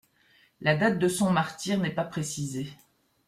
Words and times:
La 0.61 0.75
date 0.75 0.97
de 0.97 1.07
son 1.07 1.29
martyr 1.29 1.79
n'est 1.79 1.93
pas 1.93 2.03
précisée. 2.03 2.73